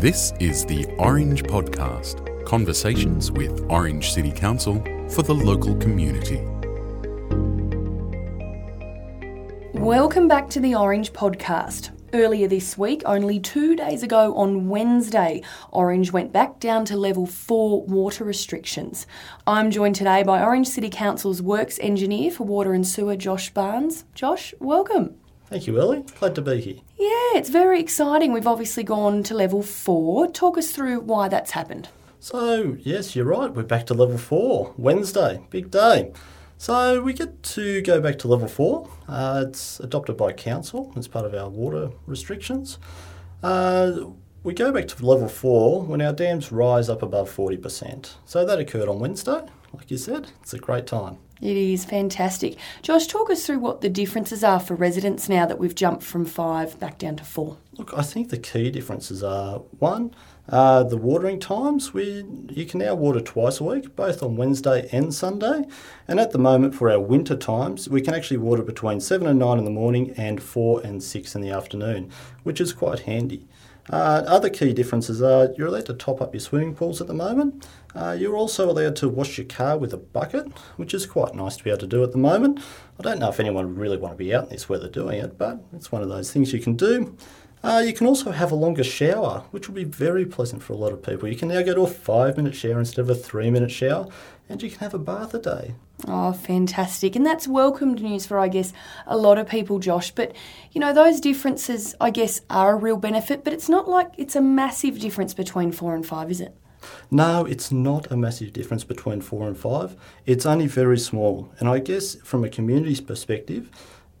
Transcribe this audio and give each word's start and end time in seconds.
This 0.00 0.32
is 0.40 0.64
the 0.64 0.86
Orange 0.96 1.42
Podcast 1.42 2.46
conversations 2.46 3.30
with 3.30 3.66
Orange 3.68 4.12
City 4.12 4.32
Council 4.32 4.82
for 5.10 5.22
the 5.22 5.34
local 5.34 5.76
community. 5.76 6.38
Welcome 9.78 10.26
back 10.26 10.48
to 10.50 10.60
the 10.60 10.74
Orange 10.74 11.12
Podcast. 11.12 11.90
Earlier 12.14 12.48
this 12.48 12.78
week, 12.78 13.02
only 13.04 13.38
two 13.40 13.76
days 13.76 14.02
ago 14.02 14.34
on 14.36 14.70
Wednesday, 14.70 15.42
Orange 15.70 16.12
went 16.12 16.32
back 16.32 16.60
down 16.60 16.86
to 16.86 16.96
level 16.96 17.26
4 17.26 17.82
water 17.82 18.24
restrictions. 18.24 19.06
I'm 19.46 19.70
joined 19.70 19.96
today 19.96 20.22
by 20.22 20.42
Orange 20.42 20.68
City 20.68 20.88
Council's 20.88 21.42
Works 21.42 21.78
Engineer 21.78 22.30
for 22.30 22.44
Water 22.44 22.72
and 22.72 22.86
Sewer, 22.86 23.16
Josh 23.16 23.50
Barnes. 23.50 24.06
Josh, 24.14 24.54
welcome. 24.60 25.16
Thank 25.50 25.66
you, 25.66 25.78
Ellie. 25.78 26.04
Glad 26.18 26.36
to 26.36 26.42
be 26.42 26.58
here. 26.60 26.76
Yeah, 26.96 27.19
it's 27.34 27.50
very 27.50 27.80
exciting. 27.80 28.32
We've 28.32 28.46
obviously 28.46 28.82
gone 28.82 29.22
to 29.24 29.34
level 29.34 29.62
4. 29.62 30.28
Talk 30.32 30.58
us 30.58 30.70
through 30.70 31.00
why 31.00 31.28
that's 31.28 31.52
happened. 31.52 31.88
So, 32.18 32.76
yes, 32.80 33.16
you're 33.16 33.24
right. 33.24 33.52
We're 33.52 33.62
back 33.62 33.86
to 33.86 33.94
level 33.94 34.18
4, 34.18 34.74
Wednesday. 34.76 35.40
Big 35.50 35.70
day. 35.70 36.12
So 36.60 37.00
we 37.00 37.14
get 37.14 37.42
to 37.42 37.80
go 37.80 38.02
back 38.02 38.18
to 38.18 38.28
level 38.28 38.46
four. 38.46 38.90
Uh, 39.08 39.46
it's 39.48 39.80
adopted 39.80 40.18
by 40.18 40.34
council 40.34 40.92
as 40.94 41.08
part 41.08 41.24
of 41.24 41.32
our 41.32 41.48
water 41.48 41.90
restrictions. 42.04 42.76
Uh, 43.42 43.92
we 44.42 44.52
go 44.52 44.70
back 44.70 44.86
to 44.88 45.06
level 45.06 45.26
four 45.26 45.82
when 45.82 46.02
our 46.02 46.12
dams 46.12 46.52
rise 46.52 46.90
up 46.90 47.00
above 47.00 47.34
40%. 47.34 48.16
So 48.26 48.44
that 48.44 48.58
occurred 48.58 48.90
on 48.90 48.98
Wednesday. 48.98 49.40
Like 49.72 49.90
you 49.90 49.96
said, 49.96 50.32
it's 50.42 50.52
a 50.52 50.58
great 50.58 50.86
time. 50.86 51.16
It 51.40 51.56
is 51.56 51.84
fantastic. 51.84 52.56
Josh, 52.82 53.06
talk 53.06 53.30
us 53.30 53.46
through 53.46 53.60
what 53.60 53.80
the 53.80 53.88
differences 53.88 54.44
are 54.44 54.60
for 54.60 54.74
residents 54.74 55.28
now 55.28 55.46
that 55.46 55.58
we've 55.58 55.74
jumped 55.74 56.02
from 56.02 56.24
five 56.24 56.78
back 56.78 56.98
down 56.98 57.16
to 57.16 57.24
four. 57.24 57.56
Look, 57.78 57.94
I 57.96 58.02
think 58.02 58.28
the 58.28 58.38
key 58.38 58.70
differences 58.70 59.22
are 59.22 59.60
one, 59.78 60.14
uh, 60.50 60.82
the 60.82 60.96
watering 60.96 61.38
times, 61.38 61.94
we 61.94 62.24
you 62.48 62.66
can 62.66 62.80
now 62.80 62.94
water 62.96 63.20
twice 63.20 63.60
a 63.60 63.64
week, 63.64 63.94
both 63.94 64.20
on 64.20 64.36
Wednesday 64.36 64.88
and 64.90 65.14
Sunday. 65.14 65.62
And 66.08 66.18
at 66.18 66.32
the 66.32 66.38
moment, 66.38 66.74
for 66.74 66.90
our 66.90 66.98
winter 66.98 67.36
times, 67.36 67.88
we 67.88 68.00
can 68.00 68.14
actually 68.14 68.38
water 68.38 68.64
between 68.64 69.00
7 69.00 69.28
and 69.28 69.38
9 69.38 69.58
in 69.58 69.64
the 69.64 69.70
morning 69.70 70.12
and 70.16 70.42
4 70.42 70.80
and 70.82 71.00
6 71.00 71.34
in 71.36 71.40
the 71.40 71.50
afternoon, 71.50 72.10
which 72.42 72.60
is 72.60 72.72
quite 72.72 73.00
handy. 73.00 73.46
Uh, 73.88 74.22
other 74.26 74.50
key 74.50 74.72
differences 74.72 75.22
are 75.22 75.48
you're 75.56 75.68
allowed 75.68 75.86
to 75.86 75.94
top 75.94 76.20
up 76.20 76.34
your 76.34 76.40
swimming 76.40 76.74
pools 76.74 77.00
at 77.00 77.06
the 77.06 77.14
moment. 77.14 77.66
Uh, 77.94 78.16
you're 78.18 78.36
also 78.36 78.70
allowed 78.70 78.94
to 78.96 79.08
wash 79.08 79.38
your 79.38 79.46
car 79.46 79.78
with 79.78 79.92
a 79.92 79.96
bucket, 79.96 80.46
which 80.76 80.94
is 80.94 81.06
quite 81.06 81.34
nice 81.34 81.56
to 81.56 81.64
be 81.64 81.70
able 81.70 81.80
to 81.80 81.86
do 81.86 82.04
at 82.04 82.12
the 82.12 82.18
moment. 82.18 82.60
I 82.98 83.02
don't 83.02 83.18
know 83.18 83.30
if 83.30 83.40
anyone 83.40 83.74
really 83.74 83.96
want 83.96 84.14
to 84.14 84.18
be 84.18 84.34
out 84.34 84.44
in 84.44 84.50
this 84.50 84.68
weather 84.68 84.88
doing 84.88 85.18
it, 85.18 85.38
but 85.38 85.60
it's 85.72 85.90
one 85.90 86.02
of 86.02 86.08
those 86.08 86.32
things 86.32 86.52
you 86.52 86.60
can 86.60 86.76
do. 86.76 87.16
Uh, 87.62 87.82
you 87.84 87.92
can 87.92 88.06
also 88.06 88.30
have 88.30 88.52
a 88.52 88.54
longer 88.54 88.84
shower, 88.84 89.44
which 89.50 89.68
will 89.68 89.74
be 89.74 89.84
very 89.84 90.24
pleasant 90.24 90.62
for 90.62 90.72
a 90.72 90.76
lot 90.76 90.92
of 90.92 91.02
people. 91.02 91.28
You 91.28 91.36
can 91.36 91.48
now 91.48 91.62
go 91.62 91.74
to 91.74 91.82
a 91.82 91.86
five 91.86 92.36
minute 92.36 92.54
shower 92.54 92.78
instead 92.78 93.02
of 93.02 93.10
a 93.10 93.14
three 93.14 93.50
minute 93.50 93.70
shower, 93.70 94.08
and 94.48 94.62
you 94.62 94.70
can 94.70 94.78
have 94.78 94.94
a 94.94 94.98
bath 94.98 95.34
a 95.34 95.38
day. 95.38 95.74
Oh, 96.08 96.32
fantastic. 96.32 97.14
And 97.16 97.24
that's 97.24 97.46
welcomed 97.46 98.02
news 98.02 98.26
for, 98.26 98.38
I 98.38 98.48
guess, 98.48 98.72
a 99.06 99.16
lot 99.16 99.38
of 99.38 99.48
people, 99.48 99.78
Josh. 99.78 100.10
But, 100.10 100.34
you 100.72 100.80
know, 100.80 100.92
those 100.92 101.20
differences, 101.20 101.94
I 102.00 102.10
guess, 102.10 102.40
are 102.48 102.72
a 102.72 102.76
real 102.76 102.96
benefit, 102.96 103.44
but 103.44 103.52
it's 103.52 103.68
not 103.68 103.88
like 103.88 104.12
it's 104.16 104.36
a 104.36 104.40
massive 104.40 104.98
difference 104.98 105.34
between 105.34 105.72
four 105.72 105.94
and 105.94 106.06
five, 106.06 106.30
is 106.30 106.40
it? 106.40 106.56
No, 107.10 107.44
it's 107.44 107.70
not 107.70 108.10
a 108.10 108.16
massive 108.16 108.52
difference 108.52 108.84
between 108.84 109.20
four 109.20 109.46
and 109.46 109.56
five. 109.56 109.96
It's 110.24 110.46
only 110.46 110.66
very 110.66 110.98
small. 110.98 111.52
And 111.58 111.68
I 111.68 111.78
guess 111.78 112.14
from 112.16 112.44
a 112.44 112.48
community's 112.48 113.00
perspective, 113.00 113.70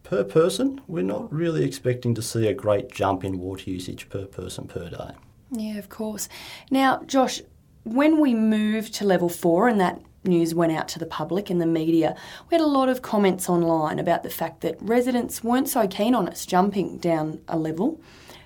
per 0.02 0.24
person, 0.24 0.80
we're 0.86 1.04
not 1.04 1.32
really 1.32 1.64
expecting 1.64 2.14
to 2.16 2.22
see 2.22 2.46
a 2.48 2.54
great 2.54 2.90
jump 2.90 3.24
in 3.24 3.38
water 3.38 3.70
usage 3.70 4.08
per 4.08 4.26
person 4.26 4.66
per 4.66 4.90
day. 4.90 5.12
Yeah, 5.52 5.78
of 5.78 5.88
course. 5.88 6.28
Now, 6.70 7.02
Josh, 7.04 7.40
when 7.84 8.20
we 8.20 8.34
move 8.34 8.90
to 8.92 9.04
level 9.04 9.28
four 9.28 9.68
and 9.68 9.80
that 9.80 10.00
news 10.24 10.54
went 10.54 10.72
out 10.72 10.88
to 10.88 10.98
the 10.98 11.06
public 11.06 11.50
and 11.50 11.60
the 11.60 11.66
media, 11.66 12.16
we 12.50 12.54
had 12.54 12.60
a 12.60 12.66
lot 12.66 12.88
of 12.88 13.02
comments 13.02 13.48
online 13.48 13.98
about 13.98 14.22
the 14.22 14.30
fact 14.30 14.60
that 14.60 14.76
residents 14.80 15.42
weren't 15.42 15.68
so 15.68 15.86
keen 15.88 16.14
on 16.14 16.28
us 16.28 16.46
jumping 16.46 16.98
down 16.98 17.40
a 17.48 17.58
level. 17.58 18.00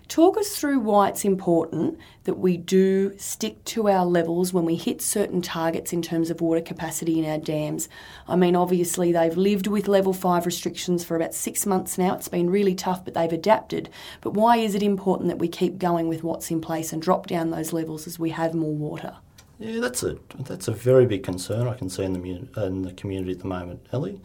Talk 0.07 0.37
us 0.37 0.55
through 0.55 0.81
why 0.81 1.09
it's 1.09 1.25
important 1.25 1.99
that 2.25 2.35
we 2.35 2.59
do 2.59 3.17
stick 3.17 3.65
to 3.65 3.89
our 3.89 4.05
levels 4.05 4.53
when 4.53 4.67
we 4.67 4.77
hit 4.77 5.01
certain 5.01 5.41
targets 5.41 5.95
in 5.95 6.03
terms 6.03 6.29
of 6.29 6.43
water 6.43 6.61
capacity 6.61 7.19
in 7.19 7.25
our 7.25 7.39
dams. 7.39 7.89
I 8.29 8.37
mean, 8.37 8.55
obviously, 8.55 9.13
they've 9.13 9.37
lived 9.37 9.67
with 9.67 9.89
level 9.89 10.13
5 10.13 10.45
restrictions 10.45 11.05
for 11.05 11.17
about 11.17 11.35
six 11.35 11.65
months 11.65 11.97
now. 11.97 12.15
It's 12.15 12.29
been 12.29 12.51
really 12.51 12.75
tough, 12.75 13.03
but 13.03 13.15
they've 13.15 13.33
adapted. 13.33 13.89
But 14.21 14.35
why 14.35 14.59
is 14.59 14.75
it 14.75 14.83
important 14.83 15.31
that 15.31 15.39
we 15.39 15.49
keep 15.49 15.79
going 15.79 16.09
with 16.09 16.23
what's 16.23 16.51
in 16.51 16.61
place 16.61 16.93
and 16.93 17.01
drop 17.01 17.27
down 17.27 17.51
those 17.51 17.73
levels 17.73 18.07
as 18.07 18.19
we 18.19 18.31
have 18.31 18.55
more 18.55 18.75
water? 18.75 19.17
Yeah, 19.65 19.81
that's 19.81 20.03
a 20.03 20.19
that's 20.41 20.69
a 20.69 20.73
very 20.73 21.07
big 21.07 21.23
concern 21.23 21.67
I 21.67 21.75
can 21.75 21.89
see 21.89 22.05
in 22.05 22.13
the 22.13 22.65
in 22.67 22.83
the 22.83 22.93
community 22.93 23.33
at 23.33 23.39
the 23.39 23.47
moment, 23.47 23.87
Ellie. 23.93 24.21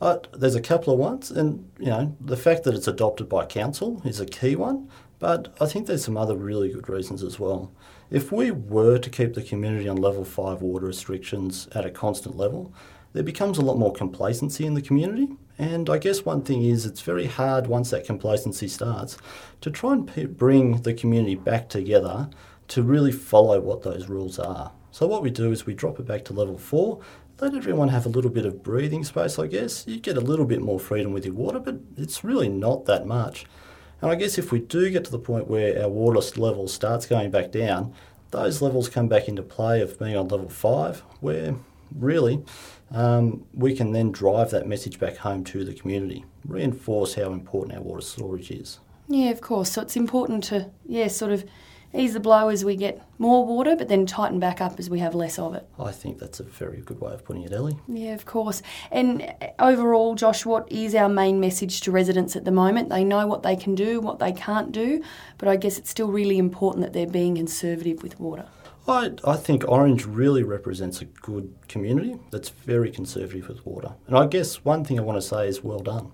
Uh, 0.00 0.18
there's 0.32 0.54
a 0.54 0.60
couple 0.60 0.92
of 0.92 1.00
ones, 1.00 1.32
and 1.32 1.68
you 1.80 1.86
know 1.86 2.16
the 2.20 2.36
fact 2.36 2.62
that 2.62 2.74
it's 2.74 2.86
adopted 2.86 3.28
by 3.28 3.44
council 3.44 4.00
is 4.04 4.20
a 4.20 4.26
key 4.26 4.54
one. 4.54 4.88
But 5.18 5.52
I 5.60 5.66
think 5.66 5.88
there's 5.88 6.04
some 6.04 6.16
other 6.16 6.36
really 6.36 6.72
good 6.72 6.88
reasons 6.88 7.24
as 7.24 7.40
well. 7.40 7.72
If 8.08 8.30
we 8.30 8.52
were 8.52 8.98
to 8.98 9.10
keep 9.10 9.34
the 9.34 9.42
community 9.42 9.88
on 9.88 9.96
level 9.96 10.24
5 10.24 10.62
water 10.62 10.86
restrictions 10.86 11.66
at 11.74 11.84
a 11.84 11.90
constant 11.90 12.36
level, 12.36 12.72
there 13.14 13.24
becomes 13.24 13.58
a 13.58 13.62
lot 13.62 13.78
more 13.78 13.92
complacency 13.92 14.64
in 14.64 14.74
the 14.74 14.80
community. 14.80 15.30
And 15.58 15.90
I 15.90 15.98
guess 15.98 16.24
one 16.24 16.42
thing 16.42 16.62
is 16.62 16.86
it's 16.86 17.00
very 17.00 17.26
hard 17.26 17.66
once 17.66 17.90
that 17.90 18.04
complacency 18.04 18.68
starts 18.68 19.18
to 19.60 19.72
try 19.72 19.94
and 19.94 20.06
p- 20.06 20.26
bring 20.26 20.82
the 20.82 20.94
community 20.94 21.34
back 21.34 21.68
together 21.68 22.30
to 22.68 22.82
really 22.82 23.12
follow 23.12 23.60
what 23.60 23.82
those 23.82 24.08
rules 24.08 24.38
are. 24.38 24.72
So 24.90 25.06
what 25.06 25.22
we 25.22 25.30
do 25.30 25.52
is 25.52 25.66
we 25.66 25.74
drop 25.74 25.98
it 26.00 26.06
back 26.06 26.24
to 26.26 26.32
level 26.32 26.58
4, 26.58 27.00
let 27.40 27.54
everyone 27.54 27.88
have 27.88 28.04
a 28.04 28.08
little 28.08 28.30
bit 28.30 28.46
of 28.46 28.62
breathing 28.62 29.04
space, 29.04 29.38
I 29.38 29.46
guess. 29.46 29.86
You 29.86 30.00
get 30.00 30.16
a 30.16 30.20
little 30.20 30.44
bit 30.44 30.60
more 30.60 30.80
freedom 30.80 31.12
with 31.12 31.24
your 31.24 31.34
water, 31.34 31.60
but 31.60 31.76
it's 31.96 32.24
really 32.24 32.48
not 32.48 32.86
that 32.86 33.06
much. 33.06 33.46
And 34.00 34.10
I 34.10 34.16
guess 34.16 34.38
if 34.38 34.50
we 34.50 34.60
do 34.60 34.90
get 34.90 35.04
to 35.04 35.10
the 35.10 35.18
point 35.18 35.48
where 35.48 35.80
our 35.80 35.88
water 35.88 36.20
level 36.40 36.66
starts 36.68 37.06
going 37.06 37.30
back 37.30 37.52
down, 37.52 37.94
those 38.30 38.60
levels 38.60 38.88
come 38.88 39.08
back 39.08 39.28
into 39.28 39.42
play 39.42 39.80
of 39.80 39.98
being 39.98 40.16
on 40.16 40.28
level 40.28 40.48
five, 40.48 41.00
where 41.20 41.54
really 41.96 42.42
um, 42.90 43.44
we 43.54 43.74
can 43.74 43.92
then 43.92 44.12
drive 44.12 44.50
that 44.50 44.66
message 44.66 44.98
back 44.98 45.18
home 45.18 45.44
to 45.44 45.64
the 45.64 45.74
community, 45.74 46.24
reinforce 46.44 47.14
how 47.14 47.32
important 47.32 47.76
our 47.76 47.82
water 47.82 48.02
storage 48.02 48.50
is. 48.50 48.80
Yeah, 49.08 49.30
of 49.30 49.40
course. 49.40 49.72
So 49.72 49.82
it's 49.82 49.96
important 49.96 50.44
to, 50.44 50.70
yeah, 50.86 51.08
sort 51.08 51.32
of 51.32 51.44
ease 51.94 52.14
the 52.14 52.20
blow 52.20 52.48
as 52.48 52.64
we 52.64 52.76
get 52.76 53.02
more 53.18 53.44
water, 53.44 53.74
but 53.76 53.88
then 53.88 54.06
tighten 54.06 54.38
back 54.38 54.60
up 54.60 54.78
as 54.78 54.90
we 54.90 54.98
have 54.98 55.14
less 55.14 55.38
of 55.38 55.54
it. 55.54 55.66
I 55.78 55.90
think 55.90 56.18
that's 56.18 56.40
a 56.40 56.44
very 56.44 56.80
good 56.80 57.00
way 57.00 57.12
of 57.12 57.24
putting 57.24 57.42
it, 57.42 57.52
Ellie. 57.52 57.78
Yeah, 57.88 58.14
of 58.14 58.26
course. 58.26 58.62
And 58.90 59.22
uh, 59.22 59.48
overall, 59.58 60.14
Josh, 60.14 60.44
what 60.44 60.70
is 60.70 60.94
our 60.94 61.08
main 61.08 61.40
message 61.40 61.80
to 61.82 61.90
residents 61.90 62.36
at 62.36 62.44
the 62.44 62.50
moment? 62.50 62.90
They 62.90 63.04
know 63.04 63.26
what 63.26 63.42
they 63.42 63.56
can 63.56 63.74
do, 63.74 64.00
what 64.00 64.18
they 64.18 64.32
can't 64.32 64.72
do, 64.72 65.02
but 65.38 65.48
I 65.48 65.56
guess 65.56 65.78
it's 65.78 65.90
still 65.90 66.08
really 66.08 66.38
important 66.38 66.84
that 66.84 66.92
they're 66.92 67.06
being 67.06 67.36
conservative 67.36 68.02
with 68.02 68.20
water. 68.20 68.46
I, 68.86 69.12
I 69.22 69.36
think 69.36 69.68
Orange 69.68 70.06
really 70.06 70.42
represents 70.42 71.02
a 71.02 71.04
good 71.04 71.54
community 71.68 72.18
that's 72.30 72.48
very 72.48 72.90
conservative 72.90 73.46
with 73.48 73.66
water. 73.66 73.94
And 74.06 74.16
I 74.16 74.26
guess 74.26 74.64
one 74.64 74.82
thing 74.82 74.98
I 74.98 75.02
want 75.02 75.20
to 75.20 75.26
say 75.26 75.46
is 75.46 75.62
well 75.62 75.80
done. 75.80 76.10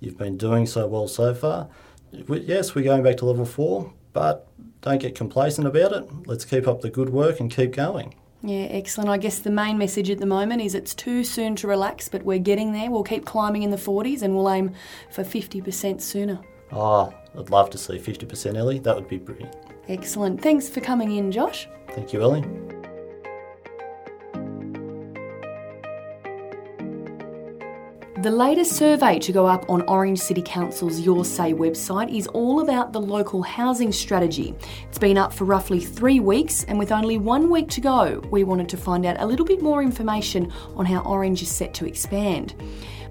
You've 0.00 0.18
been 0.18 0.36
doing 0.36 0.66
so 0.66 0.88
well 0.88 1.06
so 1.06 1.34
far. 1.34 1.68
Yes, 2.10 2.74
we're 2.74 2.84
going 2.84 3.02
back 3.02 3.18
to 3.18 3.26
level 3.26 3.44
four, 3.44 3.92
but 4.16 4.48
don't 4.80 4.98
get 4.98 5.14
complacent 5.14 5.66
about 5.66 5.92
it. 5.92 6.08
Let's 6.26 6.46
keep 6.46 6.66
up 6.66 6.80
the 6.80 6.88
good 6.88 7.10
work 7.10 7.38
and 7.38 7.50
keep 7.50 7.72
going. 7.72 8.14
Yeah, 8.42 8.64
excellent. 8.70 9.10
I 9.10 9.18
guess 9.18 9.40
the 9.40 9.50
main 9.50 9.76
message 9.76 10.08
at 10.08 10.20
the 10.20 10.26
moment 10.26 10.62
is 10.62 10.74
it's 10.74 10.94
too 10.94 11.22
soon 11.22 11.54
to 11.56 11.68
relax, 11.68 12.08
but 12.08 12.22
we're 12.22 12.38
getting 12.38 12.72
there. 12.72 12.90
We'll 12.90 13.02
keep 13.02 13.26
climbing 13.26 13.62
in 13.62 13.70
the 13.70 13.76
40s 13.76 14.22
and 14.22 14.34
we'll 14.34 14.48
aim 14.48 14.72
for 15.10 15.22
50% 15.22 16.00
sooner. 16.00 16.40
Oh, 16.72 17.12
I'd 17.38 17.50
love 17.50 17.68
to 17.70 17.78
see 17.78 17.98
50% 17.98 18.56
Ellie. 18.56 18.78
That 18.78 18.94
would 18.94 19.06
be 19.06 19.18
brilliant. 19.18 19.54
Excellent. 19.86 20.40
Thanks 20.40 20.66
for 20.66 20.80
coming 20.80 21.14
in, 21.14 21.30
Josh. 21.30 21.68
Thank 21.88 22.14
you, 22.14 22.22
Ellie. 22.22 22.42
The 28.26 28.32
latest 28.32 28.72
survey 28.72 29.20
to 29.20 29.30
go 29.30 29.46
up 29.46 29.70
on 29.70 29.82
Orange 29.82 30.18
City 30.18 30.42
Council's 30.44 30.98
Your 30.98 31.24
Say 31.24 31.54
website 31.54 32.12
is 32.12 32.26
all 32.26 32.58
about 32.58 32.92
the 32.92 33.00
local 33.00 33.40
housing 33.40 33.92
strategy. 33.92 34.52
It's 34.88 34.98
been 34.98 35.16
up 35.16 35.32
for 35.32 35.44
roughly 35.44 35.78
three 35.78 36.18
weeks, 36.18 36.64
and 36.64 36.76
with 36.76 36.90
only 36.90 37.18
one 37.18 37.48
week 37.50 37.68
to 37.68 37.80
go, 37.80 38.20
we 38.32 38.42
wanted 38.42 38.68
to 38.70 38.76
find 38.76 39.06
out 39.06 39.20
a 39.20 39.26
little 39.26 39.46
bit 39.46 39.62
more 39.62 39.80
information 39.80 40.52
on 40.74 40.84
how 40.84 41.02
Orange 41.02 41.40
is 41.40 41.52
set 41.52 41.72
to 41.74 41.86
expand. 41.86 42.56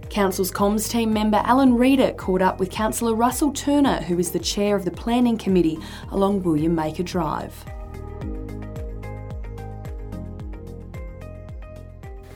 Council's 0.09 0.51
comms 0.51 0.91
team 0.91 1.13
member 1.13 1.41
Alan 1.45 1.75
Reeder 1.75 2.11
caught 2.11 2.41
up 2.41 2.59
with 2.59 2.69
Councillor 2.69 3.15
Russell 3.15 3.53
Turner, 3.53 4.01
who 4.01 4.19
is 4.19 4.31
the 4.31 4.39
chair 4.39 4.75
of 4.75 4.83
the 4.83 4.91
Planning 4.91 5.37
Committee 5.37 5.79
along 6.11 6.43
William 6.43 6.75
Maker 6.75 7.03
Drive. 7.03 7.53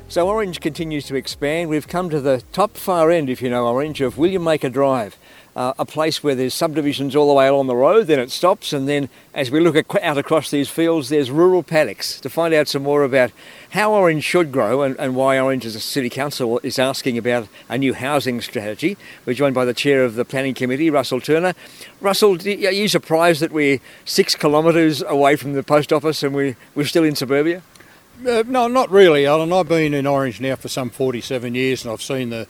So 0.10 0.28
Orange 0.28 0.60
continues 0.60 1.06
to 1.06 1.16
expand. 1.16 1.70
We've 1.70 1.88
come 1.88 2.10
to 2.10 2.20
the 2.20 2.42
top 2.52 2.78
far 2.78 3.12
end, 3.12 3.30
if 3.30 3.44
you 3.44 3.50
know 3.52 3.68
Orange, 3.68 4.02
of 4.02 4.18
William 4.18 4.44
Maker 4.44 4.68
Drive. 4.68 5.16
uh, 5.60 5.74
a 5.78 5.86
place 5.86 6.24
where 6.24 6.36
there's 6.36 6.54
subdivisions 6.54 7.18
all 7.18 7.28
the 7.28 7.34
way 7.34 7.48
along 7.48 7.68
the 7.68 7.76
road, 7.76 8.08
then 8.08 8.18
it 8.18 8.32
stops, 8.32 8.72
and 8.72 8.88
then 8.88 9.10
as 9.34 9.52
we 9.52 9.60
look 9.60 9.76
out 10.02 10.18
across 10.18 10.50
these 10.50 10.70
fields, 10.70 11.10
there's 11.10 11.30
rural 11.30 11.64
paddocks. 11.64 12.20
To 12.22 12.30
find 12.30 12.54
out 12.54 12.70
some 12.70 12.84
more 12.84 13.04
about 13.04 13.32
how 13.72 13.92
Orange 13.92 14.24
should 14.24 14.54
grow 14.54 14.84
and, 14.84 14.98
and 14.98 15.18
why 15.18 15.38
Orange 15.38 15.66
as 15.66 15.76
a 15.76 15.82
City 15.82 16.10
Council 16.10 16.60
is 16.64 16.80
asking 16.80 17.18
about 17.18 17.50
a 17.68 17.78
new 17.78 17.94
housing 17.94 18.40
strategy, 18.40 18.96
we're 19.26 19.34
joined 19.34 19.54
by 19.54 19.66
the 19.66 19.74
Chair 19.74 20.06
of 20.06 20.16
the 20.16 20.24
Planning 20.24 20.54
Committee, 20.54 20.90
Russell 20.90 21.20
Turner. 21.20 21.54
Russell, 22.00 22.36
are 22.36 22.72
you 22.72 22.88
surprised 22.88 23.42
that 23.42 23.52
we're 23.52 23.80
six 24.06 24.36
kilometres 24.36 25.02
away 25.02 25.36
from 25.36 25.54
the 25.54 25.64
post 25.64 25.92
office 25.92 26.24
and 26.24 26.34
we, 26.34 26.56
we're 26.74 26.86
still 26.86 27.04
in 27.04 27.16
suburbia? 27.16 27.62
Uh, 28.28 28.44
no, 28.48 28.68
not 28.68 28.92
really, 28.92 29.26
Alan. 29.26 29.54
I've 29.54 29.70
been 29.70 29.94
in 29.94 30.06
Orange 30.06 30.42
now 30.42 30.58
for 30.58 30.68
some 30.68 30.90
47 30.90 31.56
years 31.56 31.86
and 31.86 31.94
I've 31.94 32.02
seen 32.02 32.32
the, 32.32 32.48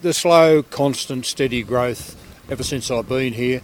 the 0.00 0.14
slow, 0.14 0.62
constant, 0.62 1.26
steady 1.26 1.62
growth 1.62 2.16
ever 2.50 2.62
since 2.62 2.90
I've 2.90 3.10
been 3.10 3.34
here. 3.34 3.60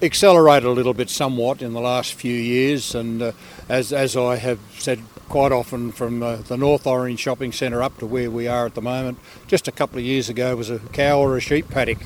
Accelerated 0.00 0.64
a 0.64 0.70
little 0.70 0.94
bit 0.94 1.10
somewhat 1.10 1.60
in 1.60 1.72
the 1.72 1.80
last 1.80 2.14
few 2.14 2.34
years, 2.34 2.94
and 2.94 3.20
uh, 3.20 3.32
as, 3.68 3.92
as 3.92 4.16
I 4.16 4.36
have 4.36 4.60
said 4.78 5.00
quite 5.28 5.50
often, 5.50 5.90
from 5.90 6.22
uh, 6.22 6.36
the 6.36 6.56
North 6.56 6.86
Orange 6.86 7.18
Shopping 7.18 7.50
Centre 7.52 7.82
up 7.82 7.98
to 7.98 8.06
where 8.06 8.30
we 8.30 8.46
are 8.46 8.66
at 8.66 8.74
the 8.74 8.82
moment, 8.82 9.18
just 9.48 9.66
a 9.66 9.72
couple 9.72 9.98
of 9.98 10.04
years 10.04 10.28
ago 10.28 10.54
was 10.56 10.70
a 10.70 10.78
cow 10.92 11.20
or 11.20 11.36
a 11.36 11.40
sheep 11.40 11.68
paddock, 11.68 11.98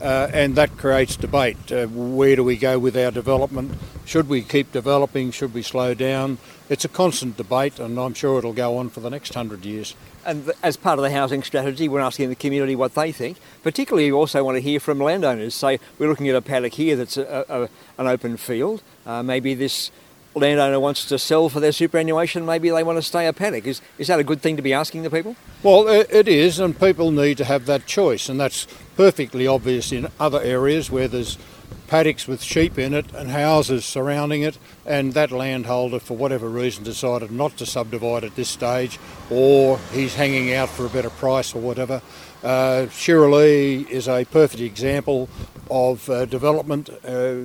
uh, 0.00 0.28
and 0.32 0.56
that 0.56 0.76
creates 0.76 1.16
debate. 1.16 1.70
Uh, 1.70 1.86
where 1.86 2.36
do 2.36 2.44
we 2.44 2.56
go 2.56 2.78
with 2.78 2.96
our 2.96 3.10
development? 3.10 3.72
Should 4.04 4.28
we 4.28 4.42
keep 4.42 4.72
developing? 4.72 5.30
Should 5.30 5.54
we 5.54 5.62
slow 5.62 5.94
down? 5.94 6.38
It's 6.68 6.84
a 6.84 6.88
constant 6.88 7.36
debate, 7.36 7.78
and 7.78 7.98
I'm 7.98 8.14
sure 8.14 8.38
it'll 8.38 8.52
go 8.52 8.78
on 8.78 8.90
for 8.90 9.00
the 9.00 9.10
next 9.10 9.34
hundred 9.34 9.64
years. 9.64 9.94
And 10.24 10.52
as 10.62 10.76
part 10.76 10.98
of 10.98 11.02
the 11.02 11.10
housing 11.10 11.42
strategy, 11.42 11.88
we're 11.88 12.00
asking 12.00 12.28
the 12.28 12.34
community 12.34 12.76
what 12.76 12.94
they 12.94 13.10
think. 13.10 13.38
Particularly, 13.62 14.10
we 14.10 14.16
also 14.16 14.44
want 14.44 14.56
to 14.56 14.60
hear 14.60 14.78
from 14.78 14.98
landowners. 14.98 15.54
Say, 15.54 15.80
we're 15.98 16.08
looking 16.08 16.28
at 16.28 16.36
a 16.36 16.42
paddock 16.42 16.74
here 16.74 16.96
that's 16.96 17.16
a, 17.16 17.44
a, 17.48 17.68
an 18.00 18.06
open 18.06 18.36
field. 18.36 18.82
Uh, 19.06 19.22
maybe 19.22 19.54
this 19.54 19.90
landowner 20.34 20.78
wants 20.78 21.06
to 21.06 21.18
sell 21.18 21.48
for 21.48 21.60
their 21.60 21.72
superannuation, 21.72 22.46
maybe 22.46 22.70
they 22.70 22.82
want 22.82 22.98
to 22.98 23.02
stay 23.02 23.26
a 23.26 23.32
paddock. 23.32 23.66
Is, 23.66 23.80
is 23.98 24.06
that 24.08 24.20
a 24.20 24.24
good 24.24 24.40
thing 24.40 24.56
to 24.56 24.62
be 24.62 24.72
asking 24.72 25.02
the 25.02 25.10
people? 25.10 25.36
Well, 25.62 25.88
it 25.88 26.28
is, 26.28 26.58
and 26.58 26.78
people 26.78 27.10
need 27.10 27.36
to 27.38 27.44
have 27.44 27.66
that 27.66 27.86
choice, 27.86 28.28
and 28.28 28.40
that's 28.40 28.66
perfectly 28.96 29.46
obvious 29.46 29.92
in 29.92 30.08
other 30.18 30.40
areas 30.40 30.90
where 30.90 31.08
there's 31.08 31.36
paddocks 31.88 32.28
with 32.28 32.40
sheep 32.40 32.78
in 32.78 32.94
it 32.94 33.12
and 33.12 33.30
houses 33.30 33.84
surrounding 33.84 34.42
it, 34.42 34.56
and 34.86 35.12
that 35.14 35.32
landholder, 35.32 35.98
for 35.98 36.16
whatever 36.16 36.48
reason, 36.48 36.84
decided 36.84 37.32
not 37.32 37.56
to 37.56 37.66
subdivide 37.66 38.22
at 38.22 38.36
this 38.36 38.48
stage, 38.48 38.98
or 39.28 39.78
he's 39.92 40.14
hanging 40.14 40.54
out 40.54 40.68
for 40.68 40.86
a 40.86 40.88
better 40.88 41.10
price 41.10 41.54
or 41.54 41.60
whatever. 41.60 42.00
Uh, 42.44 42.86
Shiralee 42.88 43.88
is 43.90 44.08
a 44.08 44.24
perfect 44.24 44.62
example 44.62 45.28
of 45.70 46.08
uh, 46.08 46.24
development. 46.24 46.88
Uh, 47.04 47.42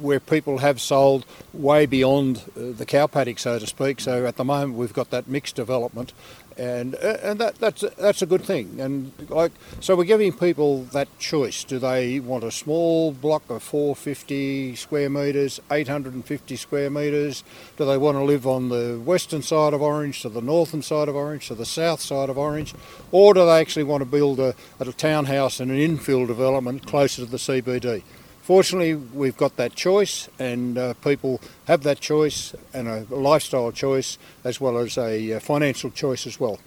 where 0.00 0.20
people 0.20 0.58
have 0.58 0.80
sold 0.80 1.24
way 1.52 1.86
beyond 1.86 2.38
uh, 2.56 2.72
the 2.76 2.86
cow 2.86 3.06
paddock, 3.06 3.38
so 3.38 3.58
to 3.58 3.66
speak. 3.66 4.00
So 4.00 4.26
at 4.26 4.36
the 4.36 4.44
moment 4.44 4.74
we've 4.74 4.92
got 4.92 5.10
that 5.10 5.28
mixed 5.28 5.56
development, 5.56 6.12
and 6.60 6.94
uh, 6.96 7.16
and 7.22 7.40
that 7.40 7.54
that's 7.56 7.82
that's 7.96 8.20
a 8.20 8.26
good 8.26 8.42
thing. 8.42 8.80
And 8.80 9.12
like 9.30 9.52
so, 9.80 9.96
we're 9.96 10.04
giving 10.04 10.32
people 10.32 10.84
that 10.92 11.08
choice. 11.18 11.64
Do 11.64 11.78
they 11.78 12.20
want 12.20 12.44
a 12.44 12.50
small 12.50 13.12
block 13.12 13.48
of 13.48 13.62
450 13.62 14.76
square 14.76 15.08
metres, 15.08 15.58
850 15.70 16.56
square 16.56 16.90
metres? 16.90 17.44
Do 17.78 17.86
they 17.86 17.96
want 17.96 18.18
to 18.18 18.24
live 18.24 18.46
on 18.46 18.68
the 18.68 19.00
western 19.02 19.42
side 19.42 19.72
of 19.72 19.80
Orange, 19.80 20.20
to 20.22 20.28
the 20.28 20.42
northern 20.42 20.82
side 20.82 21.08
of 21.08 21.16
Orange, 21.16 21.48
to 21.48 21.54
the 21.54 21.66
south 21.66 22.00
side 22.02 22.28
of 22.28 22.36
Orange, 22.36 22.74
or 23.10 23.32
do 23.32 23.44
they 23.46 23.60
actually 23.60 23.84
want 23.84 24.02
to 24.02 24.06
build 24.06 24.38
a, 24.38 24.54
a 24.78 24.92
townhouse 24.92 25.60
and 25.60 25.70
an 25.70 25.78
infill 25.78 26.26
development 26.26 26.86
closer 26.86 27.24
to 27.24 27.30
the 27.30 27.38
CBD? 27.38 28.02
Fortunately, 28.50 28.96
we've 28.96 29.36
got 29.36 29.56
that 29.58 29.76
choice, 29.76 30.28
and 30.40 30.76
uh, 30.76 30.94
people 30.94 31.40
have 31.68 31.84
that 31.84 32.00
choice 32.00 32.52
and 32.74 32.88
a 32.88 33.06
lifestyle 33.08 33.70
choice 33.70 34.18
as 34.42 34.60
well 34.60 34.76
as 34.78 34.98
a 34.98 35.34
uh, 35.34 35.38
financial 35.38 35.88
choice 35.88 36.26
as 36.26 36.40
well. 36.40 36.58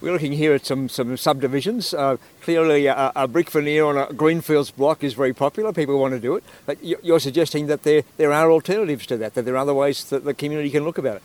We're 0.00 0.12
looking 0.12 0.34
here 0.34 0.54
at 0.54 0.64
some, 0.64 0.88
some 0.88 1.16
subdivisions. 1.16 1.94
Uh, 1.94 2.18
clearly, 2.42 2.86
a, 2.86 3.10
a, 3.16 3.26
brick 3.26 3.50
veneer 3.50 3.84
on 3.86 3.98
a 3.98 4.12
greenfields 4.12 4.70
block 4.70 5.02
is 5.02 5.14
very 5.14 5.32
popular. 5.32 5.72
People 5.72 5.98
want 5.98 6.14
to 6.14 6.20
do 6.20 6.36
it. 6.36 6.44
But 6.64 6.78
you're 6.80 7.18
suggesting 7.18 7.66
that 7.66 7.82
there, 7.82 8.04
there 8.18 8.32
are 8.32 8.48
alternatives 8.48 9.04
to 9.06 9.16
that, 9.16 9.34
that 9.34 9.44
there 9.44 9.54
are 9.54 9.64
other 9.66 9.74
ways 9.74 10.04
that 10.10 10.24
the 10.24 10.34
community 10.34 10.70
can 10.70 10.84
look 10.84 10.98
about 10.98 11.16
it. 11.16 11.22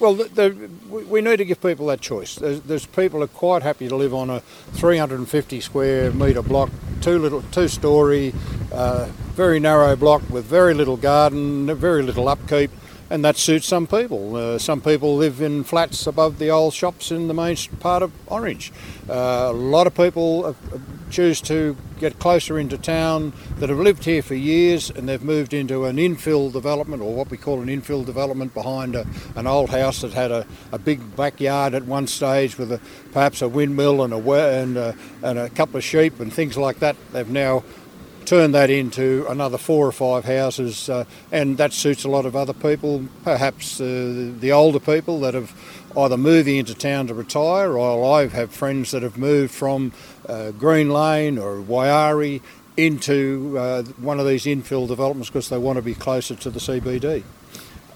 Well, 0.00 0.14
the, 0.14 0.24
the, 0.24 0.70
we 1.06 1.20
need 1.20 1.36
to 1.36 1.44
give 1.44 1.62
people 1.62 1.86
that 1.86 2.00
choice. 2.00 2.34
There's, 2.34 2.60
there's, 2.62 2.86
people 2.86 3.20
who 3.20 3.26
are 3.26 3.28
quite 3.28 3.62
happy 3.62 3.86
to 3.86 3.94
live 3.94 4.12
on 4.12 4.28
a 4.28 4.40
350 4.72 5.60
square 5.60 6.10
metre 6.10 6.42
block, 6.42 6.70
two 7.02 7.18
little, 7.18 7.42
two 7.50 7.68
story, 7.68 8.32
uh, 8.72 9.06
very 9.34 9.58
narrow 9.58 9.96
block 9.96 10.22
with 10.30 10.44
very 10.44 10.72
little 10.72 10.96
garden, 10.96 11.74
very 11.74 12.02
little 12.02 12.28
upkeep, 12.28 12.70
and 13.10 13.24
that 13.24 13.36
suits 13.36 13.66
some 13.66 13.86
people. 13.86 14.36
Uh, 14.36 14.58
some 14.58 14.80
people 14.80 15.16
live 15.16 15.42
in 15.42 15.64
flats 15.64 16.06
above 16.06 16.38
the 16.38 16.48
old 16.48 16.72
shops 16.72 17.10
in 17.10 17.26
the 17.26 17.34
main 17.34 17.56
part 17.80 18.02
of 18.02 18.12
Orange. 18.28 18.72
Uh, 19.10 19.48
a 19.50 19.52
lot 19.52 19.86
of 19.88 19.94
people 19.94 20.46
uh, 20.46 20.78
choose 21.12 21.40
to 21.42 21.76
get 22.00 22.18
closer 22.18 22.58
into 22.58 22.76
town 22.78 23.32
that 23.58 23.68
have 23.68 23.78
lived 23.78 24.04
here 24.04 24.22
for 24.22 24.34
years 24.34 24.90
and 24.90 25.08
they've 25.08 25.22
moved 25.22 25.54
into 25.54 25.84
an 25.84 25.96
infill 25.96 26.52
development 26.52 27.02
or 27.02 27.14
what 27.14 27.30
we 27.30 27.36
call 27.36 27.60
an 27.60 27.68
infill 27.68 28.04
development 28.04 28.52
behind 28.54 28.96
a, 28.96 29.06
an 29.36 29.46
old 29.46 29.70
house 29.70 30.00
that 30.00 30.12
had 30.12 30.32
a, 30.32 30.46
a 30.72 30.78
big 30.78 31.14
backyard 31.14 31.74
at 31.74 31.84
one 31.84 32.06
stage 32.06 32.58
with 32.58 32.72
a, 32.72 32.80
perhaps 33.12 33.42
a 33.42 33.48
windmill 33.48 34.02
and 34.02 34.12
a, 34.12 34.60
and, 34.60 34.76
a, 34.76 34.96
and 35.22 35.38
a 35.38 35.48
couple 35.50 35.76
of 35.76 35.84
sheep 35.84 36.18
and 36.18 36.32
things 36.32 36.56
like 36.56 36.78
that. 36.78 36.96
They've 37.12 37.28
now 37.28 37.62
turn 38.22 38.52
that 38.52 38.70
into 38.70 39.26
another 39.28 39.58
four 39.58 39.86
or 39.86 39.92
five 39.92 40.24
houses, 40.24 40.88
uh, 40.88 41.04
and 41.30 41.58
that 41.58 41.72
suits 41.72 42.04
a 42.04 42.08
lot 42.08 42.26
of 42.26 42.34
other 42.34 42.52
people, 42.52 43.06
perhaps 43.24 43.80
uh, 43.80 44.32
the 44.38 44.52
older 44.52 44.80
people 44.80 45.20
that 45.20 45.34
have 45.34 45.52
either 45.96 46.16
moving 46.16 46.56
into 46.56 46.74
town 46.74 47.06
to 47.08 47.14
retire, 47.14 47.76
or 47.76 48.18
I 48.18 48.26
have 48.28 48.50
friends 48.50 48.92
that 48.92 49.02
have 49.02 49.18
moved 49.18 49.52
from 49.52 49.92
uh, 50.28 50.52
Green 50.52 50.90
Lane 50.90 51.38
or 51.38 51.56
Waiari 51.56 52.40
into 52.76 53.56
uh, 53.58 53.82
one 53.82 54.18
of 54.18 54.26
these 54.26 54.44
infill 54.44 54.88
developments 54.88 55.28
because 55.28 55.48
they 55.48 55.58
want 55.58 55.76
to 55.76 55.82
be 55.82 55.94
closer 55.94 56.34
to 56.36 56.50
the 56.50 56.60
CBD. 56.60 57.22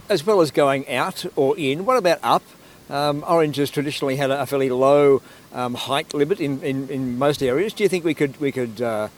As 0.09 0.25
well 0.25 0.41
as 0.41 0.51
going 0.51 0.89
out 0.89 1.25
or 1.35 1.57
in, 1.59 1.87
what 1.87 1.97
about 1.97 2.21
up? 2.23 2.43
Um, 2.89 3.25
Orange 3.27 3.57
has 3.57 3.71
traditionally 3.71 4.17
had 4.17 4.31
a 4.31 4.47
fairly 4.47 4.71
low 4.71 5.21
um, 5.53 5.75
height 5.75 6.15
limit 6.15 6.41
in, 6.41 6.63
in, 6.63 6.89
in, 6.89 7.19
most 7.19 7.43
areas. 7.43 7.73
Do 7.73 7.83
you 7.83 7.89
think 7.89 8.05
we 8.05 8.15
could 8.15 8.41
we 8.41 8.53
could 8.53 8.81
uh, 8.81 9.09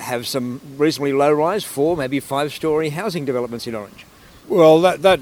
have 0.00 0.26
some 0.26 0.60
reasonably 0.76 1.12
low 1.12 1.32
rise, 1.32 1.64
four, 1.64 1.96
maybe 1.96 2.20
five 2.20 2.52
story 2.52 2.90
housing 2.90 3.24
developments 3.24 3.66
in 3.66 3.74
Orange? 3.74 4.06
Well, 4.48 4.80
that, 4.80 5.02
that 5.02 5.20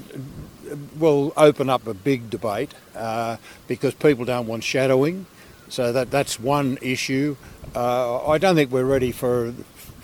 will 0.97 1.33
open 1.37 1.69
up 1.69 1.87
a 1.87 1.93
big 1.93 2.29
debate 2.29 2.73
uh, 2.95 3.37
because 3.67 3.93
people 3.93 4.25
don't 4.25 4.47
want 4.47 4.63
shadowing. 4.63 5.25
So 5.69 5.91
that, 5.93 6.09
that's 6.09 6.39
one 6.39 6.77
issue. 6.81 7.35
Uh, 7.75 8.25
I 8.27 8.37
don't 8.37 8.55
think 8.55 8.71
we're 8.71 8.85
ready 8.85 9.11
for 9.11 9.53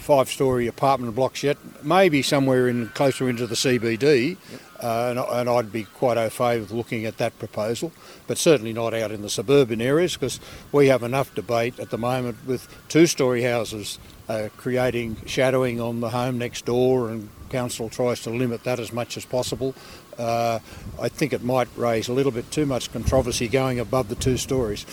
five 0.05 0.29
story 0.29 0.67
apartment 0.67 1.15
blocks 1.15 1.41
yet. 1.41 1.57
Maybe 1.83 2.21
somewhere 2.21 2.67
in 2.67 2.89
closer 2.89 3.27
into 3.27 3.47
the 3.47 3.55
CBD. 3.55 4.37
Yep. 4.51 4.61
Uh, 4.79 5.07
and, 5.09 5.19
and, 5.19 5.49
I'd 5.49 5.71
be 5.71 5.85
quite 5.85 6.17
au 6.17 6.29
fait 6.29 6.59
with 6.59 6.71
looking 6.71 7.05
at 7.05 7.17
that 7.17 7.39
proposal, 7.39 7.91
but 8.27 8.37
certainly 8.37 8.71
not 8.71 8.93
out 8.93 9.11
in 9.11 9.21
the 9.23 9.29
suburban 9.29 9.81
areas 9.81 10.13
because 10.13 10.39
we 10.71 10.87
have 10.87 11.01
enough 11.01 11.33
debate 11.33 11.79
at 11.79 11.89
the 11.89 11.97
moment 11.97 12.37
with 12.45 12.67
two 12.87 13.07
story 13.07 13.41
houses 13.41 13.97
uh, 14.27 14.49
creating 14.57 15.17
shadowing 15.25 15.79
on 15.79 16.01
the 16.01 16.09
home 16.09 16.37
next 16.37 16.65
door, 16.65 17.09
and 17.09 17.29
council 17.49 17.89
tries 17.89 18.19
to 18.21 18.29
limit 18.29 18.63
that 18.63 18.79
as 18.79 18.91
much 18.91 19.17
as 19.17 19.25
possible. 19.25 19.73
Uh, 20.19 20.59
I 21.01 21.09
think 21.09 21.33
it 21.33 21.43
might 21.43 21.67
raise 21.75 22.07
a 22.07 22.13
little 22.13 22.31
bit 22.31 22.51
too 22.51 22.65
much 22.65 22.91
controversy 22.91 23.47
going 23.47 23.79
above 23.79 24.09
the 24.09 24.15
two 24.15 24.37
stories. 24.37 24.85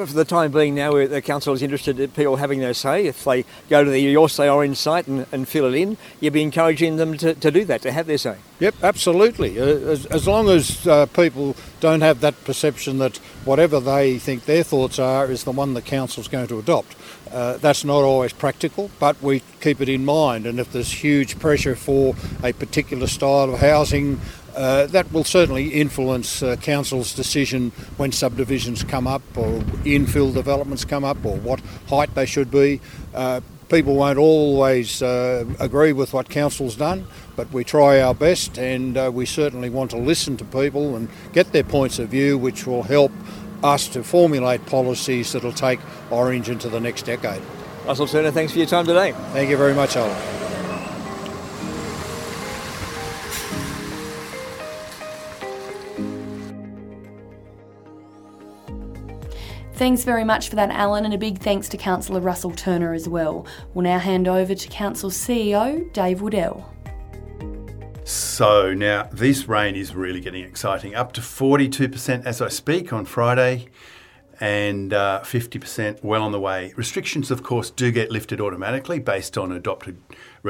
But 0.00 0.08
for 0.08 0.14
the 0.14 0.24
time 0.24 0.50
being 0.50 0.74
now, 0.74 0.92
the 1.06 1.20
council 1.20 1.52
is 1.52 1.60
interested 1.60 2.00
in 2.00 2.10
people 2.12 2.36
having 2.36 2.60
their 2.60 2.72
say. 2.72 3.04
If 3.04 3.22
they 3.22 3.44
go 3.68 3.84
to 3.84 3.90
the 3.90 4.00
Your 4.00 4.30
Say 4.30 4.48
Orange 4.48 4.78
site 4.78 5.06
and, 5.06 5.26
and 5.30 5.46
fill 5.46 5.66
it 5.66 5.74
in, 5.74 5.98
you'd 6.20 6.32
be 6.32 6.40
encouraging 6.40 6.96
them 6.96 7.18
to, 7.18 7.34
to 7.34 7.50
do 7.50 7.66
that, 7.66 7.82
to 7.82 7.92
have 7.92 8.06
their 8.06 8.16
say. 8.16 8.38
Yep, 8.60 8.76
absolutely. 8.82 9.60
Uh, 9.60 9.64
as, 9.64 10.06
as 10.06 10.26
long 10.26 10.48
as 10.48 10.86
uh, 10.86 11.04
people 11.04 11.54
don't 11.80 12.00
have 12.00 12.22
that 12.22 12.44
perception 12.44 12.96
that 12.96 13.18
whatever 13.44 13.78
they 13.78 14.18
think 14.18 14.46
their 14.46 14.62
thoughts 14.62 14.98
are 14.98 15.30
is 15.30 15.44
the 15.44 15.52
one 15.52 15.74
the 15.74 15.82
council's 15.82 16.28
going 16.28 16.46
to 16.46 16.58
adopt. 16.58 16.96
Uh, 17.30 17.58
that's 17.58 17.84
not 17.84 18.02
always 18.02 18.32
practical, 18.32 18.90
but 18.98 19.22
we 19.22 19.42
keep 19.60 19.82
it 19.82 19.88
in 19.88 20.04
mind. 20.04 20.46
And 20.46 20.58
if 20.58 20.72
there's 20.72 20.90
huge 20.90 21.38
pressure 21.38 21.76
for 21.76 22.14
a 22.42 22.52
particular 22.54 23.06
style 23.06 23.52
of 23.52 23.60
housing, 23.60 24.18
uh, 24.54 24.86
that 24.86 25.12
will 25.12 25.24
certainly 25.24 25.68
influence 25.68 26.42
uh, 26.42 26.56
council's 26.56 27.14
decision 27.14 27.70
when 27.96 28.12
subdivisions 28.12 28.84
come 28.84 29.06
up 29.06 29.22
or 29.36 29.60
infill 29.84 30.32
developments 30.32 30.84
come 30.84 31.04
up 31.04 31.24
or 31.24 31.36
what 31.38 31.60
height 31.88 32.14
they 32.14 32.26
should 32.26 32.50
be. 32.50 32.80
Uh, 33.14 33.40
people 33.68 33.94
won't 33.94 34.18
always 34.18 35.00
uh, 35.02 35.44
agree 35.58 35.92
with 35.92 36.12
what 36.12 36.28
council's 36.28 36.76
done, 36.76 37.06
but 37.36 37.50
we 37.52 37.64
try 37.64 38.00
our 38.00 38.14
best 38.14 38.58
and 38.58 38.96
uh, 38.96 39.10
we 39.12 39.24
certainly 39.24 39.70
want 39.70 39.90
to 39.90 39.96
listen 39.96 40.36
to 40.36 40.44
people 40.44 40.96
and 40.96 41.08
get 41.32 41.52
their 41.52 41.64
points 41.64 41.98
of 41.98 42.08
view, 42.08 42.36
which 42.36 42.66
will 42.66 42.82
help 42.82 43.12
us 43.62 43.88
to 43.88 44.02
formulate 44.02 44.64
policies 44.66 45.32
that'll 45.32 45.52
take 45.52 45.80
Orange 46.10 46.48
into 46.48 46.68
the 46.68 46.80
next 46.80 47.02
decade. 47.02 47.42
Russell 47.86 48.06
Turner, 48.06 48.30
thanks 48.30 48.52
for 48.52 48.58
your 48.58 48.66
time 48.66 48.86
today. 48.86 49.12
Thank 49.32 49.50
you 49.50 49.56
very 49.56 49.74
much, 49.74 49.96
Alan. 49.96 50.39
Thanks 59.80 60.04
very 60.04 60.24
much 60.24 60.50
for 60.50 60.56
that, 60.56 60.68
Alan, 60.68 61.06
and 61.06 61.14
a 61.14 61.16
big 61.16 61.38
thanks 61.38 61.66
to 61.70 61.78
Councillor 61.78 62.20
Russell 62.20 62.50
Turner 62.50 62.92
as 62.92 63.08
well. 63.08 63.46
We'll 63.72 63.84
now 63.84 63.98
hand 63.98 64.28
over 64.28 64.54
to 64.54 64.68
Council 64.68 65.08
CEO 65.08 65.90
Dave 65.94 66.20
Waddell. 66.20 66.70
So 68.04 68.74
now 68.74 69.08
this 69.10 69.48
rain 69.48 69.76
is 69.76 69.94
really 69.94 70.20
getting 70.20 70.44
exciting. 70.44 70.94
Up 70.94 71.14
to 71.14 71.22
42% 71.22 72.26
as 72.26 72.42
I 72.42 72.48
speak 72.48 72.92
on 72.92 73.06
Friday, 73.06 73.68
and 74.40 74.94
uh, 74.94 75.20
50% 75.22 76.02
well 76.02 76.22
on 76.22 76.32
the 76.32 76.40
way. 76.40 76.72
Restrictions, 76.76 77.30
of 77.30 77.42
course, 77.42 77.70
do 77.70 77.92
get 77.92 78.10
lifted 78.10 78.40
automatically 78.40 78.98
based 78.98 79.36
on 79.36 79.52
adopted 79.52 79.98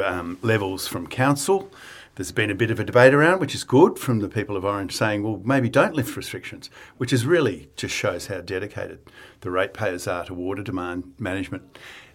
um, 0.04 0.38
levels 0.42 0.86
from 0.86 1.08
council. 1.08 1.70
There's 2.14 2.32
been 2.32 2.50
a 2.50 2.54
bit 2.54 2.70
of 2.70 2.78
a 2.78 2.84
debate 2.84 3.14
around, 3.14 3.40
which 3.40 3.54
is 3.54 3.64
good, 3.64 3.98
from 3.98 4.20
the 4.20 4.28
people 4.28 4.56
of 4.56 4.64
Orange 4.64 4.94
saying, 4.94 5.22
well, 5.22 5.40
maybe 5.44 5.68
don't 5.68 5.94
lift 5.94 6.16
restrictions, 6.16 6.70
which 6.98 7.12
is 7.12 7.24
really 7.24 7.70
just 7.76 7.94
shows 7.94 8.26
how 8.26 8.40
dedicated 8.40 9.00
the 9.40 9.50
ratepayers 9.50 10.06
are 10.06 10.24
to 10.26 10.34
water 10.34 10.62
demand 10.62 11.14
management. 11.18 11.62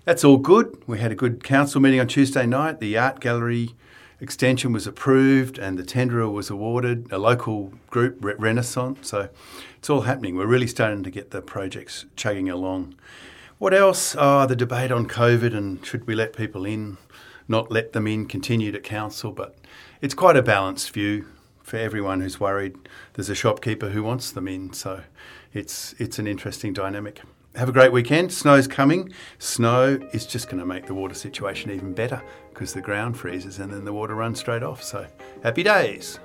That's 0.06 0.24
all 0.24 0.38
good. 0.38 0.82
We 0.86 1.00
had 1.00 1.12
a 1.12 1.16
good 1.16 1.44
council 1.44 1.82
meeting 1.82 2.00
on 2.00 2.08
Tuesday 2.08 2.46
night. 2.46 2.80
The 2.80 2.98
art 2.98 3.20
gallery 3.20 3.76
extension 4.20 4.72
was 4.72 4.88
approved 4.88 5.58
and 5.58 5.78
the 5.78 5.84
tenderer 5.84 6.30
was 6.30 6.50
awarded, 6.50 7.12
a 7.12 7.18
local 7.18 7.74
group, 7.90 8.18
Renaissance. 8.22 9.10
So 9.10 9.30
it's 9.78 9.90
all 9.90 10.02
happening. 10.02 10.36
We're 10.36 10.46
really 10.46 10.68
starting 10.68 11.04
to 11.04 11.12
get 11.12 11.32
the 11.32 11.42
projects 11.42 12.06
chugging 12.16 12.50
along. 12.50 12.96
What 13.58 13.74
else? 13.74 14.16
Oh, 14.18 14.46
the 14.46 14.56
debate 14.56 14.92
on 14.92 15.08
COVID 15.08 15.56
and 15.56 15.86
should 15.86 16.08
we 16.08 16.16
let 16.16 16.36
people 16.36 16.66
in, 16.66 16.98
not 17.48 17.72
let 17.72 17.94
them 17.94 18.08
in, 18.08 18.28
continued 18.28 18.76
at 18.76 18.84
council. 18.84 19.32
But 19.32 19.58
it's 20.02 20.14
quite 20.14 20.38
a 20.38 20.42
balanced 20.42 20.92
view 20.92 21.28
for 21.64 21.78
everyone 21.78 22.22
who's 22.22 22.40
worried. 22.40 22.76
There's 23.14 23.30
a 23.30 23.36
shopkeeper 23.36 23.90
who 23.90 24.04
wants 24.04 24.32
them 24.32 24.48
in. 24.48 24.74
So 24.74 25.04
it's, 25.54 25.96
it's 25.98 26.20
an 26.20 26.28
interesting 26.28 26.74
dynamic 26.74 27.22
have 27.56 27.70
a 27.70 27.72
great 27.72 27.92
weekend. 27.92 28.32
Snow's 28.32 28.68
coming. 28.68 29.14
Snow 29.40 30.00
is 30.14 30.26
just 30.26 30.48
going 30.48 30.60
to 30.60 30.66
make 30.66 30.86
the 30.86 30.94
water 30.94 31.16
situation 31.16 31.72
even 31.72 31.94
better 31.94 32.22
because 32.50 32.74
the 32.74 32.82
ground 32.82 33.18
freezes 33.18 33.60
and 33.60 33.72
then 33.72 33.86
the 33.86 33.94
water 33.94 34.16
runs 34.16 34.40
straight 34.40 34.64
off. 34.64 34.84
So 34.84 35.08
happy 35.44 35.64
days. 35.64 36.20